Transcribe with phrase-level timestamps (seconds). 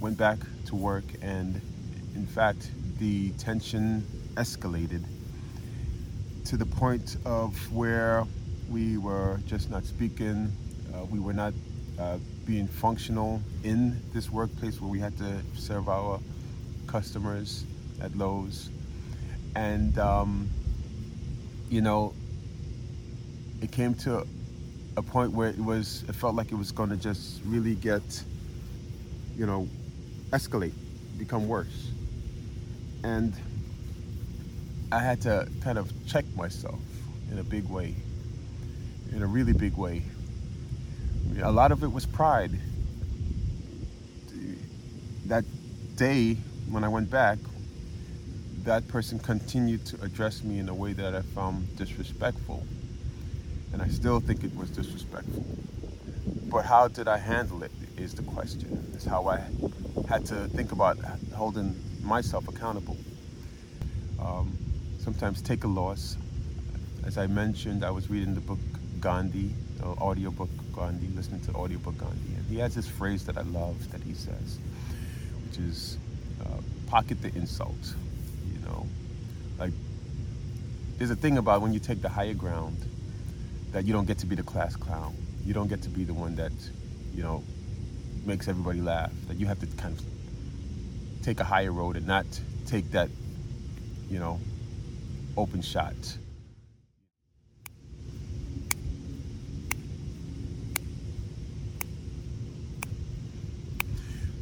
[0.00, 1.60] went back to work, and
[2.14, 5.02] in fact, the tension escalated
[6.44, 8.24] to the point of where
[8.70, 10.52] we were just not speaking.
[10.94, 11.52] Uh, we were not
[11.98, 16.20] uh, being functional in this workplace where we had to serve our
[16.86, 17.64] customers
[18.00, 18.70] at Lowe's.
[19.54, 20.48] And, um,
[21.68, 22.14] you know,
[23.60, 24.26] it came to
[24.96, 28.02] a point where it was, it felt like it was going to just really get,
[29.36, 29.68] you know,
[30.30, 30.74] escalate,
[31.18, 31.90] become worse.
[33.04, 33.34] And
[34.90, 36.78] I had to kind of check myself
[37.30, 37.94] in a big way,
[39.12, 40.02] in a really big way.
[41.42, 42.52] A lot of it was pride.
[45.26, 45.44] That
[45.96, 46.34] day
[46.70, 47.38] when I went back,
[48.64, 52.66] that person continued to address me in a way that I found disrespectful.
[53.72, 55.44] And I still think it was disrespectful.
[56.50, 58.92] But how did I handle it is the question.
[58.94, 59.42] Is how I
[60.08, 60.98] had to think about
[61.34, 62.96] holding myself accountable.
[64.20, 64.56] Um,
[64.98, 66.16] sometimes take a loss.
[67.06, 68.58] As I mentioned, I was reading the book
[69.00, 72.34] Gandhi, the audiobook Gandhi, listening to audiobook Gandhi.
[72.34, 74.58] And he has this phrase that I love that he says,
[75.46, 75.98] which is
[76.40, 77.94] uh, pocket the insult.
[78.52, 78.86] You know,
[79.58, 79.72] like
[80.98, 82.76] there's a thing about when you take the higher ground
[83.72, 85.14] that you don't get to be the class clown.
[85.44, 86.52] You don't get to be the one that,
[87.14, 87.44] you know,
[88.28, 89.10] makes everybody laugh.
[89.26, 90.04] That you have to kind of
[91.24, 92.26] take a higher road and not
[92.66, 93.08] take that,
[94.10, 94.38] you know,
[95.38, 95.94] open shot.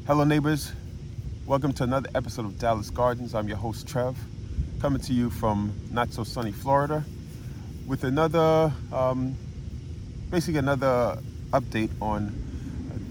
[0.09, 0.73] Hello, neighbors.
[1.47, 3.37] Welcome to another episode of Dallis Gardens.
[3.37, 4.17] I'm your host, Trev,
[4.81, 7.05] coming to you from not so sunny Florida
[7.87, 9.37] with another, um,
[10.33, 11.19] basically, another
[11.53, 12.45] update on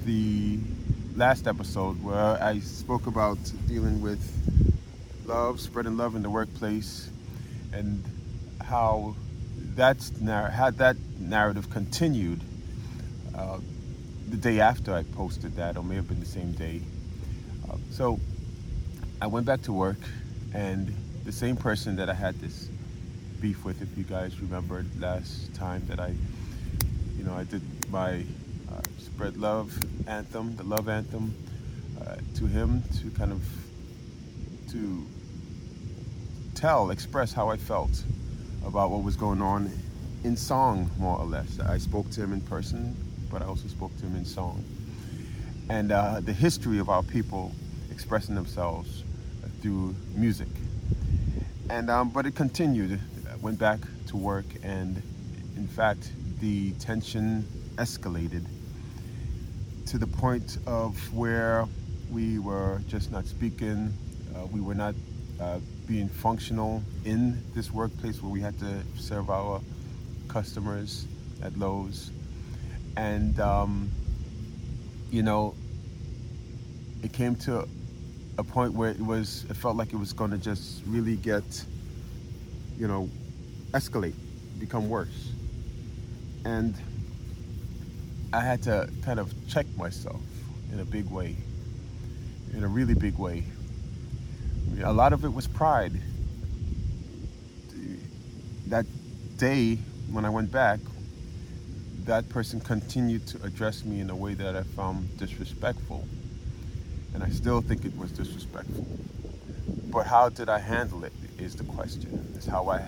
[0.06, 0.60] the
[1.16, 4.22] last episode where I spoke about dealing with
[5.26, 7.10] love, spreading love in the workplace,
[7.74, 8.04] and
[8.64, 9.16] how
[9.74, 12.40] that's had that narrative continued
[13.36, 13.58] uh,
[14.30, 16.82] the day after I posted that, or may have been the same day.
[17.68, 18.20] Uh, so
[19.20, 19.98] I went back to work,
[20.54, 20.94] and
[21.24, 22.70] the same person that I had this
[23.42, 26.14] beef with, if you guys remember last time that I,
[27.18, 28.24] you know, I did my
[28.98, 31.34] spread love anthem, the love anthem,
[32.02, 33.44] uh, to him to kind of
[34.72, 35.06] to
[36.54, 38.04] tell, express how I felt
[38.66, 39.72] about what was going on
[40.24, 41.60] in song, more or less.
[41.60, 42.96] I spoke to him in person,
[43.32, 44.64] but I also spoke to him in song.
[45.70, 47.52] And uh, the history of our people
[47.92, 49.04] expressing themselves
[49.62, 50.48] through music.
[51.70, 53.00] And um, but it continued.
[53.32, 55.02] I went back to work, and
[55.56, 58.46] in fact, the tension escalated
[59.88, 61.68] to the point of where
[62.12, 63.94] we were just not speaking.
[64.36, 64.96] Uh, we were not
[65.40, 69.62] uh, being functional in this workplace where we had to serve our
[70.28, 71.06] customers
[71.44, 72.10] at Lowe's.
[72.98, 73.92] And, um,
[75.12, 75.54] you know,
[77.04, 77.68] it came to
[78.38, 81.44] a point where it was, it felt like it was going to just really get,
[82.78, 83.10] you know,
[83.72, 84.16] escalate,
[84.60, 85.30] become worse.
[86.44, 86.76] And
[88.36, 90.20] I had to kind of check myself
[90.74, 91.38] in a big way,
[92.54, 93.46] in a really big way.
[94.84, 95.94] A lot of it was pride.
[98.68, 98.86] That
[99.38, 99.76] day
[100.12, 100.82] when I went back,
[102.04, 106.06] that person continued to address me in a way that I found disrespectful.
[107.14, 108.86] And I still think it was disrespectful.
[109.94, 112.34] But how did I handle it is the question.
[112.36, 112.82] Is how I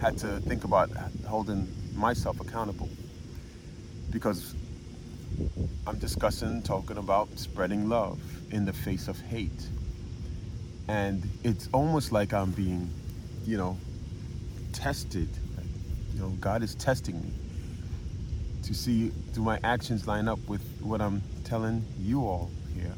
[0.00, 0.90] had to think about
[1.26, 1.66] holding
[1.96, 2.88] myself accountable.
[4.12, 4.54] Because
[5.86, 8.18] I'm discussing, talking about spreading love
[8.50, 9.68] in the face of hate.
[10.88, 12.90] And it's almost like I'm being,
[13.44, 13.76] you know,
[14.72, 15.28] tested.
[16.14, 17.30] You know, God is testing me
[18.64, 22.94] to see do my actions line up with what I'm telling you all here.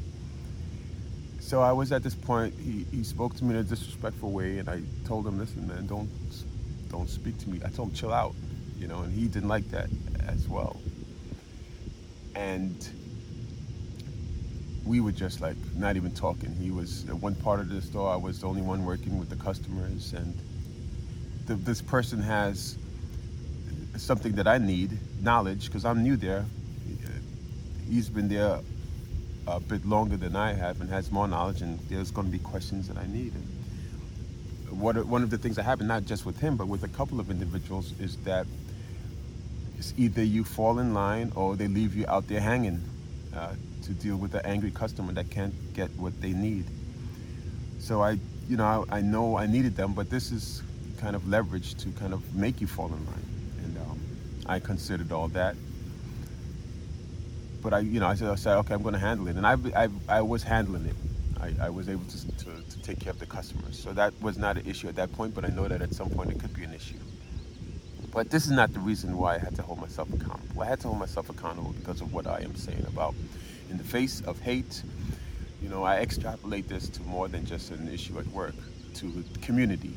[1.39, 2.53] So I was at this point.
[2.59, 5.85] He, he spoke to me in a disrespectful way, and I told him, "Listen, man,
[5.87, 6.09] don't
[6.89, 8.33] don't speak to me." I told him, "Chill out,"
[8.77, 9.89] you know, and he didn't like that
[10.27, 10.79] as well.
[12.35, 12.87] And
[14.85, 16.55] we were just like not even talking.
[16.55, 18.11] He was one part of the store.
[18.11, 20.37] I was the only one working with the customers, and
[21.45, 22.77] the, this person has
[23.97, 26.45] something that I need knowledge because I'm new there.
[27.87, 28.59] He's been there
[29.47, 32.39] a bit longer than I have and has more knowledge, and there's going to be
[32.39, 33.33] questions that I need.
[33.33, 36.87] And what one of the things that happened, not just with him, but with a
[36.87, 38.45] couple of individuals, is that
[39.79, 42.83] it's either you fall in line or they leave you out there hanging
[43.33, 43.53] uh,
[43.83, 46.65] to deal with an angry customer that can't get what they need.
[47.79, 50.61] So I, you know, I, I know I needed them, but this is
[50.97, 53.29] kind of leverage to kind of make you fall in line.
[53.63, 53.99] And um,
[54.47, 55.55] I considered all that.
[57.63, 59.37] But I, you know, I said, I said okay, I'm going to handle it.
[59.37, 60.95] And I, I, I was handling it.
[61.39, 63.79] I, I was able to, to, to take care of the customers.
[63.79, 66.09] So that was not an issue at that point, but I know that at some
[66.09, 66.97] point it could be an issue.
[68.11, 70.61] But this is not the reason why I had to hold myself accountable.
[70.61, 73.13] I had to hold myself accountable because of what I am saying about
[73.69, 74.81] in the face of hate.
[75.61, 78.55] You know, I extrapolate this to more than just an issue at work,
[78.95, 79.93] to the community,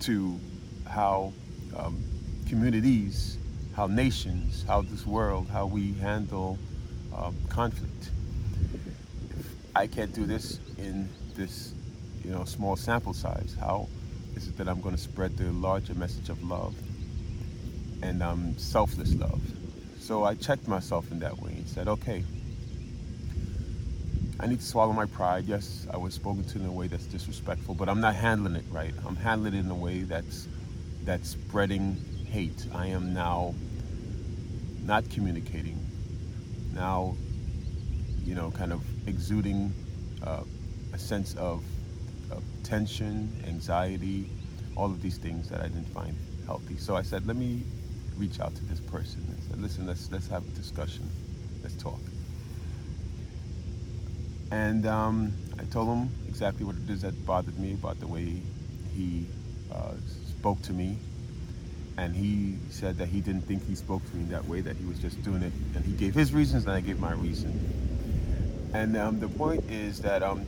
[0.00, 0.38] to
[0.86, 1.32] how
[1.76, 2.02] um,
[2.46, 3.38] communities,
[3.74, 6.58] how nations, how this world, how we handle
[7.16, 8.10] um, conflict.
[9.30, 11.72] If I can't do this in this,
[12.22, 13.88] you know, small sample size, how
[14.34, 16.74] is it that I'm going to spread the larger message of love
[18.02, 19.40] and um, selfless love?
[20.00, 22.24] So I checked myself in that way and said, okay,
[24.38, 25.44] I need to swallow my pride.
[25.46, 28.64] Yes, I was spoken to in a way that's disrespectful, but I'm not handling it
[28.70, 28.94] right.
[29.06, 30.46] I'm handling it in a way that's
[31.04, 31.96] that's spreading
[32.30, 32.66] hate.
[32.74, 33.54] I am now
[34.84, 35.78] not communicating.
[36.74, 37.16] Now,
[38.24, 39.72] you know, kind of exuding
[40.22, 40.42] uh,
[40.92, 41.64] a sense of,
[42.30, 44.28] of tension, anxiety,
[44.76, 46.76] all of these things that I didn't find healthy.
[46.76, 47.62] So I said, let me
[48.16, 51.08] reach out to this person and said, listen, let's let's have a discussion.
[51.62, 52.00] Let's talk.
[54.50, 58.40] And um, I told him exactly what it is that bothered me about the way
[58.94, 59.26] he
[59.72, 59.92] uh,
[60.38, 60.96] spoke to me.
[61.98, 64.84] And he said that he didn't think he spoke to me that way, that he
[64.84, 65.52] was just doing it.
[65.74, 67.58] And he gave his reasons, and I gave my reason.
[68.74, 70.44] And um, the point is that, um,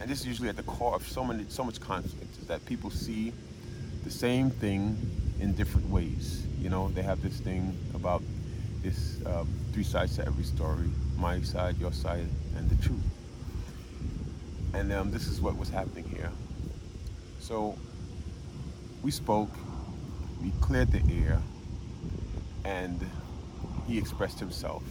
[0.00, 2.66] and this is usually at the core of so many, so much conflict, is that
[2.66, 3.32] people see
[4.02, 4.98] the same thing
[5.38, 6.44] in different ways.
[6.60, 8.22] You know, they have this thing about
[8.82, 12.26] this um, three sides to every story my side, your side,
[12.56, 13.02] and the truth.
[14.72, 16.30] And um, this is what was happening here.
[17.40, 17.76] So
[19.02, 19.50] we spoke,
[20.42, 21.40] we cleared the air,
[22.64, 23.00] and
[23.86, 24.82] he expressed himself.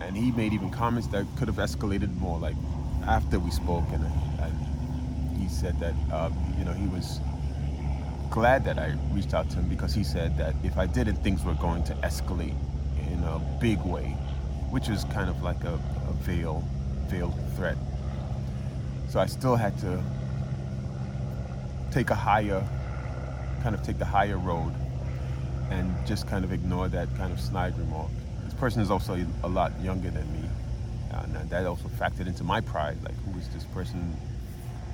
[0.00, 2.56] And he made even comments that could have escalated more, like
[3.06, 4.04] after we spoke, and,
[4.40, 7.20] and he said that um, you know he was
[8.32, 11.44] glad that I reached out to him because he said that if I didn't, things
[11.44, 12.56] were going to escalate
[13.12, 14.16] in a big way
[14.72, 16.64] which is kind of like a, a veil,
[17.08, 17.76] veiled threat.
[19.10, 20.02] So I still had to
[21.90, 22.66] take a higher,
[23.62, 24.72] kind of take the higher road
[25.70, 28.10] and just kind of ignore that kind of snide remark.
[28.46, 30.48] This person is also a lot younger than me.
[31.12, 32.96] Uh, and that also factored into my pride.
[33.04, 34.16] Like, who is this person?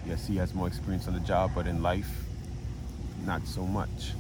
[0.05, 2.11] Yes, he has more experience on the job, but in life,
[3.25, 4.13] not so much.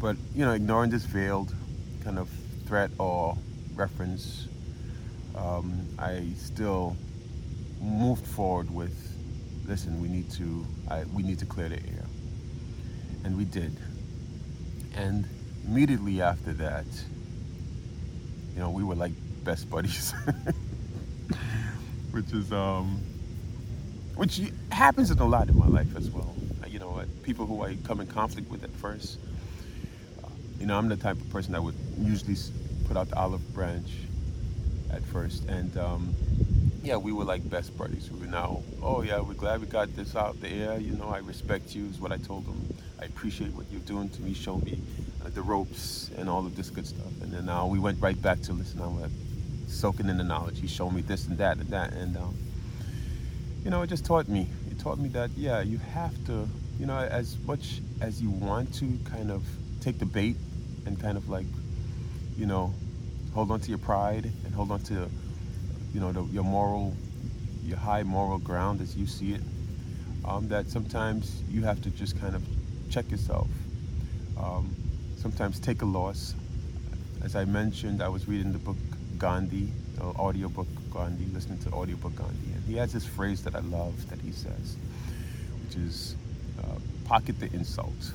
[0.00, 1.54] But, you know, ignoring this veiled
[2.02, 2.28] kind of
[2.66, 3.36] threat or
[3.74, 4.48] reference,
[5.36, 6.96] um, I still
[7.80, 8.96] moved forward with,
[9.66, 12.06] listen, we need to, I, we need to clear the air,
[13.24, 13.76] and we did.
[14.94, 15.26] And
[15.66, 16.86] immediately after that,
[18.54, 19.12] you know, we were like
[19.44, 20.12] best buddies,
[22.10, 23.00] which is, um,
[24.16, 24.40] which
[24.70, 26.34] happens in a lot in my life as well.
[26.70, 29.18] You know, people who I come in conflict with at first.
[30.60, 32.36] You know, I'm the type of person that would usually
[32.86, 33.90] put out the olive branch
[34.92, 36.14] at first, and um,
[36.82, 38.10] yeah, we were like best buddies.
[38.10, 40.78] We were now, oh yeah, we're glad we got this out the air.
[40.78, 42.74] You know, I respect you is what I told him.
[43.00, 44.34] I appreciate what you're doing to me.
[44.34, 44.80] Show me
[45.24, 47.12] uh, the ropes and all of this good stuff.
[47.22, 48.80] And then now we went right back to listen.
[48.80, 49.10] I'm like
[49.66, 50.60] soaking in the knowledge.
[50.60, 52.36] He showed me this and that and that, and um,
[53.64, 54.46] you know, it just taught me.
[54.80, 58.98] Taught me that yeah, you have to, you know, as much as you want to
[59.04, 59.44] kind of
[59.82, 60.36] take the bait
[60.86, 61.44] and kind of like
[62.40, 62.72] you know,
[63.34, 65.10] hold on to your pride and hold on to,
[65.92, 66.96] you know, the, your moral,
[67.62, 69.42] your high moral ground as you see it.
[70.24, 72.42] Um, that sometimes you have to just kind of
[72.88, 73.48] check yourself.
[74.38, 74.74] Um,
[75.18, 76.34] sometimes take a loss.
[77.22, 78.78] As I mentioned, I was reading the book
[79.18, 79.70] Gandhi,
[80.18, 83.60] audio book Gandhi, listening to audio book Gandhi, and he has this phrase that I
[83.60, 84.76] love that he says,
[85.64, 86.16] which is
[86.58, 88.12] uh, pocket the insult.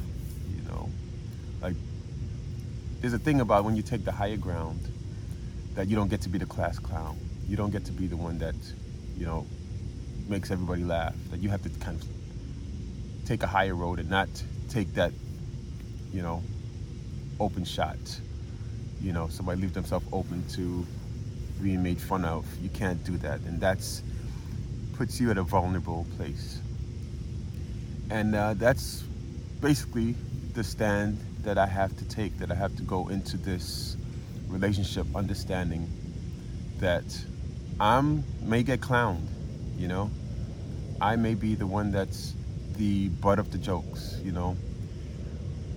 [0.50, 0.90] You know,
[1.62, 1.76] like
[3.02, 4.80] there's a thing about when you take the higher ground
[5.76, 7.18] that you don't get to be the class clown.
[7.48, 8.56] You don't get to be the one that,
[9.18, 9.46] you know,
[10.28, 11.16] makes everybody laugh.
[11.32, 12.08] That you have to kind of
[13.26, 14.30] take a higher road and not
[14.70, 15.12] take that,
[16.12, 16.42] you know,
[17.40, 17.98] open shot.
[19.02, 20.86] You know, somebody leave themselves open to
[21.62, 22.46] being made fun of.
[22.62, 24.02] You can't do that, and that's
[24.94, 26.60] puts you at a vulnerable place.
[28.10, 29.04] And uh, that's
[29.60, 30.16] basically
[30.54, 33.98] the stand that I have to take, that I have to go into this
[34.48, 35.90] relationship understanding
[36.80, 37.04] that
[37.80, 39.28] I'm may get clowned,
[39.78, 40.10] you know.
[41.02, 42.34] I may be the one that's
[42.78, 44.56] the butt of the jokes, you know.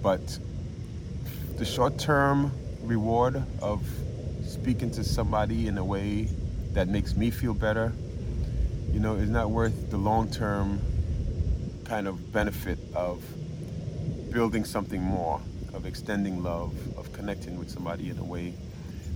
[0.00, 0.38] But
[1.56, 3.82] the short-term reward of
[4.48, 6.28] speaking to somebody in a way
[6.72, 7.92] that makes me feel better,
[8.92, 10.80] you know, is not worth the long-term
[11.84, 13.22] kind of benefit of
[14.32, 15.40] building something more,
[15.74, 18.54] of extending love, of connecting with somebody in a way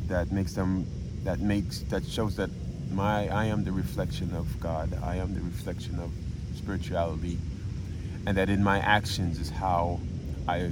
[0.08, 0.86] that makes them
[1.24, 2.50] that makes that shows that
[2.90, 4.98] my I am the reflection of God.
[5.02, 6.10] I am the reflection of
[6.56, 7.38] spirituality,
[8.26, 10.00] and that in my actions is how
[10.46, 10.70] I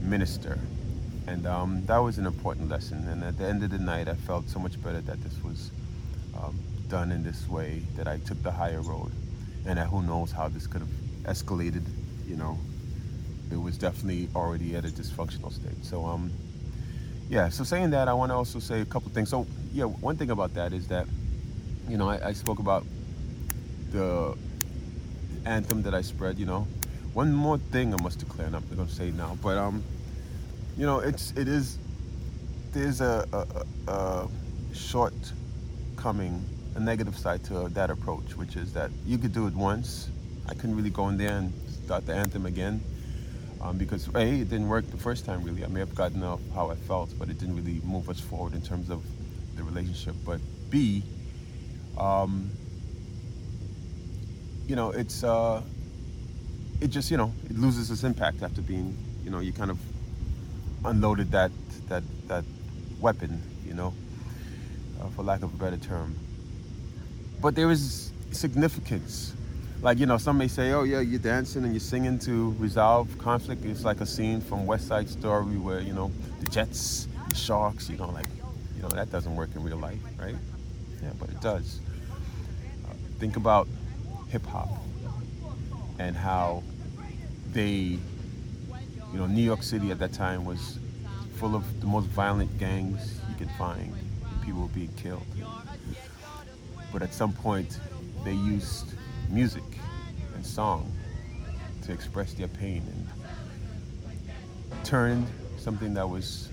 [0.00, 0.58] minister.
[1.26, 3.06] And um, that was an important lesson.
[3.08, 5.70] And at the end of the night, I felt so much better that this was
[6.36, 7.82] um, done in this way.
[7.96, 9.12] That I took the higher road,
[9.66, 10.90] and who knows how this could have
[11.24, 11.84] escalated.
[12.26, 12.58] You know,
[13.50, 15.84] it was definitely already at a dysfunctional state.
[15.84, 16.32] So um,
[17.28, 17.48] yeah.
[17.48, 19.28] So saying that, I want to also say a couple things.
[19.28, 21.06] So yeah, one thing about that is that
[21.88, 22.84] you know, I, I spoke about
[23.90, 24.36] the
[25.44, 26.66] anthem that I spread, you know.
[27.12, 29.82] One more thing I must declare, and I'm going to say now, but um,
[30.76, 31.78] you know, it's it is
[32.72, 34.28] there's a, a, a
[34.74, 40.08] shortcoming, a negative side to that approach, which is that you could do it once.
[40.48, 41.52] I couldn't really go in there and
[41.84, 42.82] start the anthem again
[43.60, 45.64] um, because a it didn't work the first time really.
[45.64, 48.54] I may have gotten off how I felt, but it didn't really move us forward
[48.54, 49.04] in terms of
[49.56, 50.14] the relationship.
[50.24, 51.02] But B,
[51.98, 52.50] um,
[54.66, 55.62] you know, it's uh,
[56.80, 59.78] it just you know it loses its impact after being you know you kind of
[60.84, 61.50] unloaded that
[61.88, 62.44] that that
[63.00, 63.92] weapon, you know,
[65.00, 66.16] uh, for lack of a better term.
[67.40, 69.34] But there is significance.
[69.80, 73.16] Like you know, some may say, "Oh yeah, you're dancing and you're singing to resolve
[73.18, 76.10] conflict." It's like a scene from West Side Story where you know
[76.40, 77.88] the Jets, the Sharks.
[77.90, 78.28] You know, like
[78.76, 80.36] you know that doesn't work in real life, right?
[81.02, 81.80] Yeah, but it does.
[82.88, 83.66] Uh, think about
[84.28, 84.68] hip hop
[85.98, 86.62] and how
[87.52, 87.98] they,
[89.12, 90.78] you know, New York City at that time was
[91.36, 93.92] full of the most violent gangs you could find.
[94.44, 95.26] People were being killed.
[96.92, 97.78] But at some point,
[98.24, 98.94] they used
[99.28, 99.62] music
[100.34, 100.90] and song
[101.82, 105.26] to express their pain and turned
[105.58, 106.48] something that was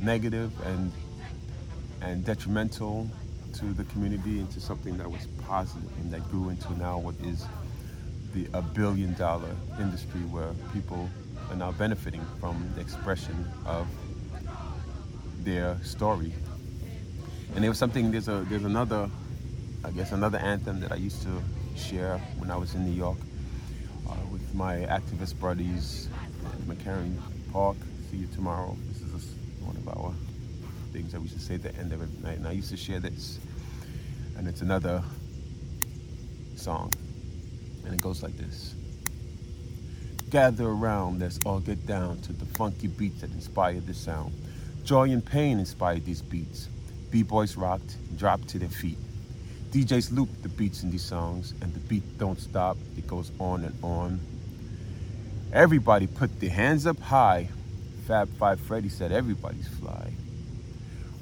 [0.00, 0.92] negative and
[2.02, 3.08] and detrimental
[3.54, 7.46] to the community into something that was positive and that grew into now what is
[8.34, 11.08] the a billion dollar industry where people
[11.50, 13.86] are now benefiting from the expression of
[15.44, 16.32] their story.
[17.54, 19.08] And there was something there's a there's another
[19.84, 21.42] I guess another anthem that I used to
[21.76, 23.18] share when I was in New York
[24.08, 26.08] uh, with my activist buddies
[26.44, 27.16] at McCarren
[27.52, 27.76] Park.
[28.10, 28.76] See you tomorrow.
[28.88, 30.12] This is one of our
[30.92, 32.38] things that we should say at the end of every night.
[32.38, 33.38] And I used to share this,
[34.36, 35.02] and it's another
[36.56, 36.92] song,
[37.84, 38.74] and it goes like this.
[40.30, 44.34] Gather around, let's all get down to the funky beats that inspired the sound.
[44.82, 46.68] Joy and pain inspired these beats.
[47.10, 48.98] B-boys rocked, dropped to their feet.
[49.70, 52.76] DJs loop the beats in these songs, and the beat don't stop.
[52.96, 54.20] It goes on and on.
[55.52, 57.48] Everybody put their hands up high.
[58.06, 60.12] Fab Five Freddy said everybody's fly.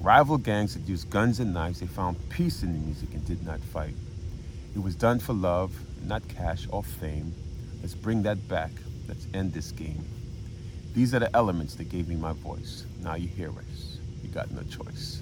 [0.01, 3.45] Rival gangs that used guns and knives, they found peace in the music and did
[3.47, 3.95] not fight.
[4.75, 5.73] It was done for love,
[6.05, 7.35] not cash or fame.
[7.81, 8.71] Let's bring that back.
[9.09, 10.05] Let's end this game.
[10.95, 12.87] These are the elements that gave me my voice.
[13.01, 13.99] Now you hear us.
[14.23, 15.21] You got no choice.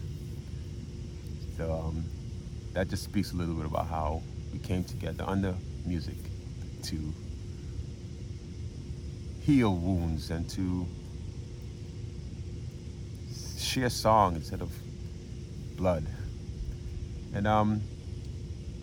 [1.57, 2.05] So um,
[2.73, 4.23] that just speaks a little bit about how
[4.53, 6.17] we came together under music
[6.85, 7.13] to
[9.43, 10.87] heal wounds and to
[13.59, 14.73] share song instead of
[15.77, 16.07] blood.
[17.35, 17.81] And um,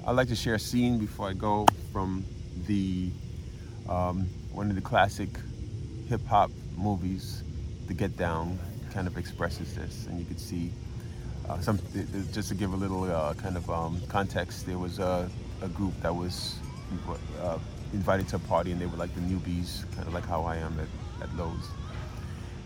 [0.06, 2.24] I'd like to share a scene before I go from
[2.68, 3.10] the
[3.89, 5.30] um, one of the classic
[6.08, 7.42] hip hop movies,
[7.88, 8.60] The Get Down,
[8.94, 10.70] kind of expresses this, and you can see
[11.50, 11.80] uh, some.
[12.32, 15.27] Just to give a little uh, kind of um, context, there was a,
[15.63, 16.60] a group that was
[17.42, 17.58] uh,
[17.94, 20.58] invited to a party, and they were like the newbies, kind of like how I
[20.58, 21.68] am at, at Lowe's,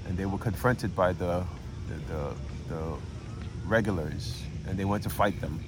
[0.09, 1.45] and they were confronted by the
[1.87, 2.33] the, the,
[2.67, 2.97] the
[3.65, 5.63] regulars and they went to fight them.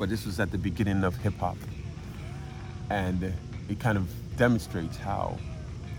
[0.00, 1.56] But this was at the beginning of hip hop.
[2.90, 3.32] And
[3.68, 5.38] it kind of demonstrates how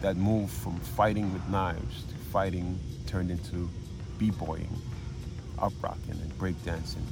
[0.01, 3.69] that move from fighting with knives to fighting turned into
[4.17, 4.69] b-boying,
[5.59, 7.05] up rocking and breakdancing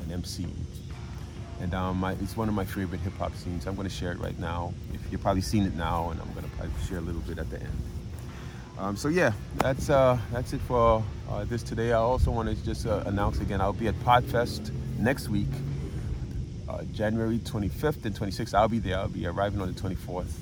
[0.00, 0.54] and MCing.
[1.60, 3.66] And um, it's one of my favorite hip hop scenes.
[3.66, 4.72] I'm going to share it right now.
[4.94, 7.38] If you've probably seen it now, and I'm going to probably share a little bit
[7.38, 7.82] at the end.
[8.78, 11.92] Um, so yeah, that's uh, that's it for uh, this today.
[11.92, 15.50] I also want to just uh, announce again, I'll be at Podfest next week,
[16.70, 18.54] uh, January 25th and 26th.
[18.54, 18.98] I'll be there.
[18.98, 20.32] I'll be arriving on the 24th,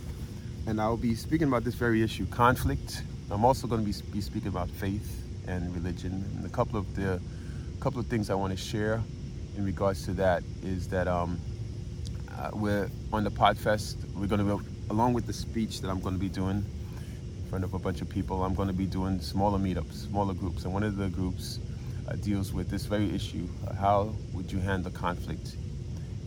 [0.67, 3.03] and I'll be speaking about this very issue, conflict.
[3.31, 6.95] I'm also going to be, be speaking about faith and religion, and a couple of
[6.95, 7.21] the
[7.81, 9.01] couple of things I want to share
[9.57, 11.39] in regards to that is that um,
[12.37, 13.97] uh, we're on the Podfest.
[14.15, 16.65] We're going to be along with the speech that I'm going to be doing
[17.37, 18.43] in front of a bunch of people.
[18.43, 21.61] I'm going to be doing smaller meetups, smaller groups, and one of the groups
[22.09, 23.49] uh, deals with this very issue.
[23.67, 25.57] Uh, how would you handle conflict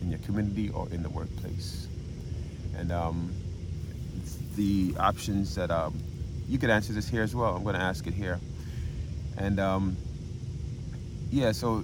[0.02, 1.88] in your community or in the workplace?
[2.78, 3.34] And um,
[4.56, 6.00] the options that um,
[6.48, 7.56] you could answer this here as well.
[7.56, 8.40] I'm going to ask it here.
[9.38, 9.96] And um,
[11.30, 11.84] yeah, so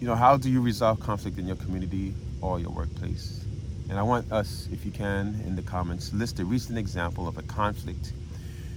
[0.00, 3.44] you know, how do you resolve conflict in your community or your workplace?
[3.90, 7.38] And I want us, if you can, in the comments, list a recent example of
[7.38, 8.12] a conflict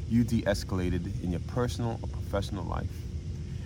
[0.09, 2.89] you de-escalated in your personal or professional life?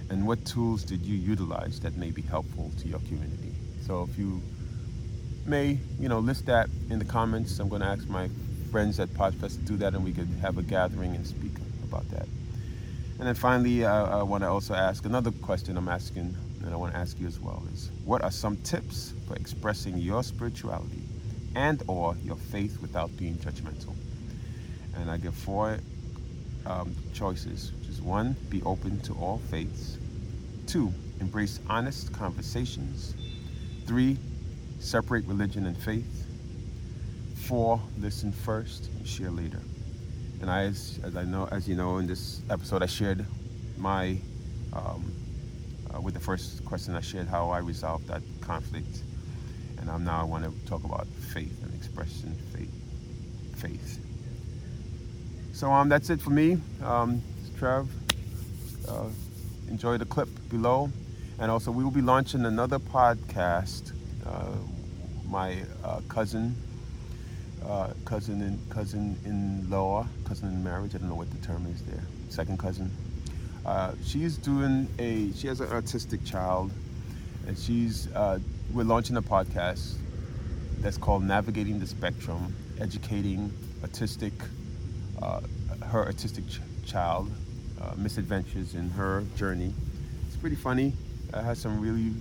[0.09, 3.53] And what tools did you utilize that may be helpful to your community?
[3.81, 4.41] So if you
[5.46, 7.60] may, you know, list that in the comments.
[7.60, 8.30] I'm going to ask my
[8.72, 12.10] friends at Podfest to do that and we could have a gathering and speak about
[12.10, 12.28] that.
[13.18, 16.75] And then finally, uh, I want to also ask another question I'm asking, and I
[16.75, 21.04] want to ask you as well, is what are some tips for expressing your spirituality
[21.56, 23.96] and or your faith without being judgmental?
[24.98, 25.78] And I give four
[26.66, 29.98] um, choices, which is one, be open to all faiths.
[30.68, 33.16] Two, embrace honest conversations.
[33.86, 34.18] Three,
[34.86, 36.27] separate religion and faith.
[37.48, 39.60] Four, listen first share later.
[40.42, 43.25] And I, as, as I know, as you know, in this episode, I shared
[43.77, 44.18] my,
[44.74, 45.12] um,
[45.94, 49.01] uh, with the first question, I shared how I resolved that conflict.
[49.80, 52.72] And um, now I want to talk about faith and expressing faith.
[53.56, 54.00] Faith.
[55.54, 56.60] So um, that's it for me.
[56.84, 57.22] Um,
[57.58, 57.88] Trev.
[58.88, 59.10] Uh,
[59.68, 60.92] enjoy the clip below.
[61.39, 63.94] And also, we will be launching another podcast.
[64.25, 64.51] Uh,
[65.29, 66.55] my uh, cousin,
[67.65, 70.96] uh, cousin in cousin in law, cousin in marriage.
[70.96, 72.03] I don't know what the term is there.
[72.29, 72.92] Second cousin.
[73.66, 75.31] Uh, she's doing a.
[75.33, 76.72] She has an autistic child,
[77.48, 78.07] and she's.
[78.14, 78.40] Uh,
[78.74, 79.94] we're launching a podcast
[80.79, 83.51] that's called Navigating the Spectrum, educating
[83.83, 84.33] autistic
[85.22, 85.42] uh,
[85.83, 87.31] her autistic ch- child,
[87.81, 89.74] uh, misadventures in her journey.
[90.27, 90.94] It's pretty funny.
[91.33, 92.14] It has some really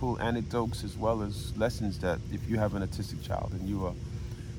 [0.00, 3.84] cool anecdotes as well as lessons that if you have an autistic child and you
[3.84, 3.92] are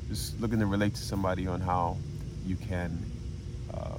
[0.08, 1.98] just looking to relate to somebody on how
[2.46, 3.04] you can
[3.74, 3.98] uh,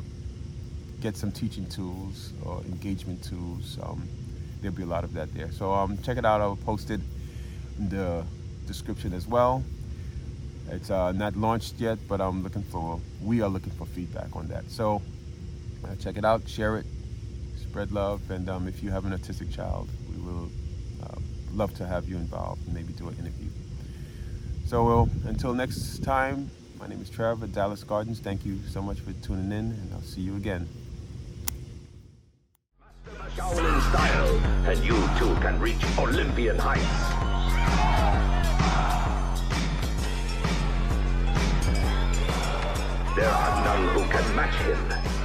[1.00, 4.06] get some teaching tools or engagement tools, um,
[4.60, 5.50] there'll be a lot of that there.
[5.50, 6.40] So um, check it out.
[6.40, 7.00] I'll post it
[7.76, 8.24] in the
[8.68, 9.64] description as well.
[10.70, 14.46] It's uh, not launched yet, but I'm looking for, we are looking for feedback on
[14.46, 14.70] that.
[14.70, 15.02] So
[15.84, 16.86] uh, check it out, share it,
[17.60, 20.48] spread love, and um, if you have an autistic child, we will
[21.54, 23.48] love to have you involved and maybe do an interview.
[24.66, 28.20] So well, until next time, my name is Trevor Dallis Gardens.
[28.20, 30.68] Thank you so much for tuning in, and I'll see you again.
[33.36, 34.36] Shaolin style,
[34.68, 36.82] and you too can reach Olympian heights.
[43.16, 45.21] There are none who can match him.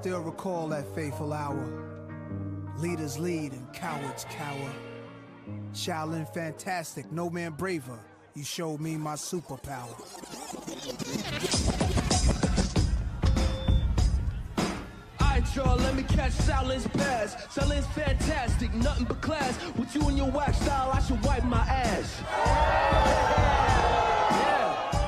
[0.00, 1.62] Still recall that fateful hour.
[2.78, 4.72] Leaders lead and cowards cower.
[5.74, 8.00] Shaolin fantastic, no man braver.
[8.34, 9.94] You showed me my superpower.
[15.56, 17.34] Y'all, let me catch Shaolin's pass.
[17.46, 19.58] Shaolin's fantastic, nothing but class.
[19.76, 22.22] With you and your wax style, I should wipe my ass.
[24.30, 25.00] Yeah.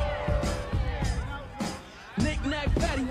[2.18, 3.04] Knick knack, patty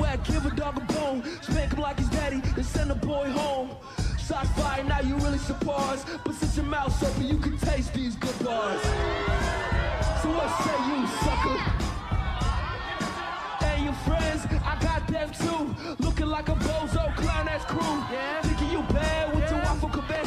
[2.31, 3.69] daddy, then send a boy home.
[4.17, 6.07] Shots fired, now you really surprised.
[6.23, 8.81] But since your mouth open, you can taste these good bars.
[10.21, 11.87] So what say you, sucker?
[13.83, 15.75] your friends, I got them too.
[16.03, 17.79] Looking like a bozo clown ass crew.
[17.79, 18.41] Yeah.
[18.43, 19.55] Thinking you bad with yeah.
[19.55, 20.20] your waffle cabeza.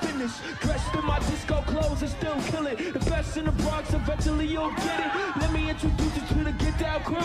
[0.00, 0.40] Finished.
[0.60, 2.92] Dressed in my disco clothes and still kill it.
[2.92, 5.40] The best in the Bronx, eventually you'll get it.
[5.40, 7.16] Let me introduce you to the Get Down crew.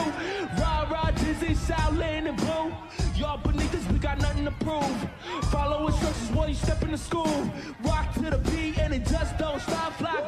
[0.59, 2.73] Rah, rah, Dizzy, Shaolin, and Boo.
[3.15, 5.09] Y'all beneath us, we got nothing to prove.
[5.51, 7.51] Follow instructions while you step into school.
[7.83, 9.93] Rock to the beat and it just don't stop.
[9.93, 10.19] Fly